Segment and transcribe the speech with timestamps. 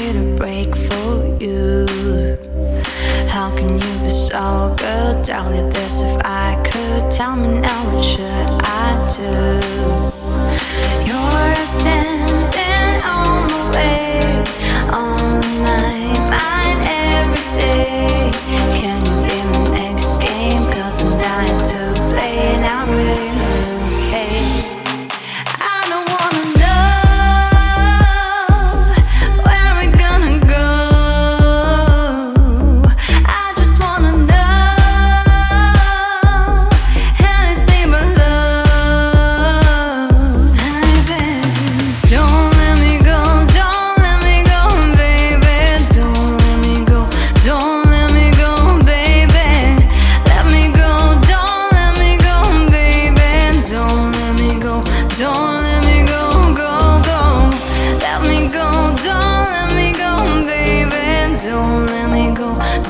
[0.00, 1.86] did a break for you.
[3.28, 5.22] How can you be so good?
[5.24, 7.10] Tell me this if I could.
[7.10, 8.79] Tell me now, what should I?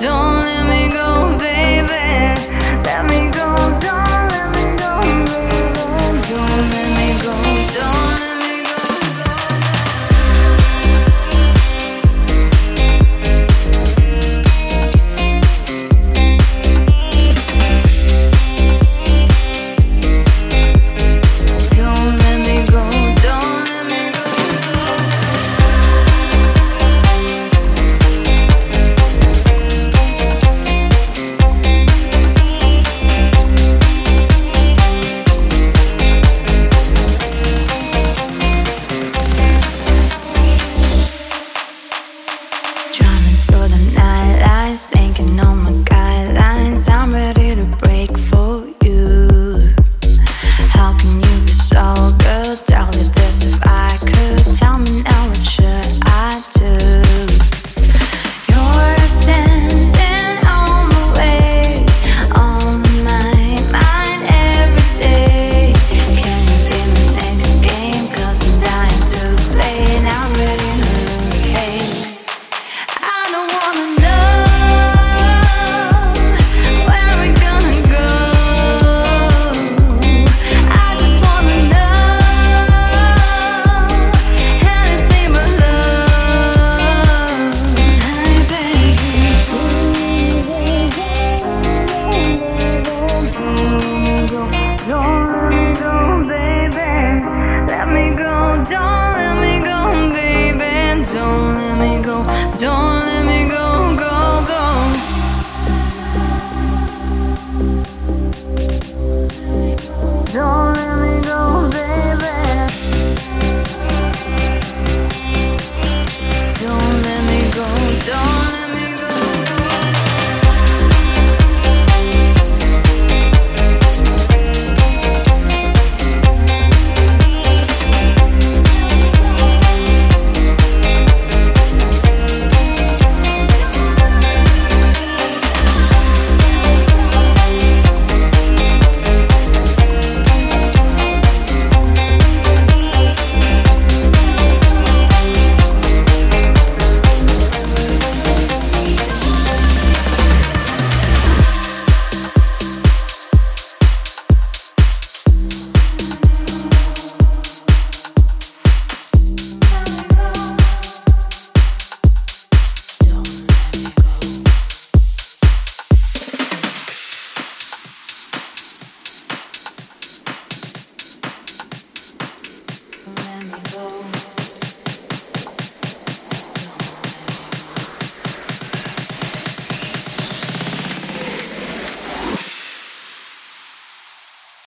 [0.00, 2.40] Don't let me go, baby.
[2.84, 3.54] Let me go,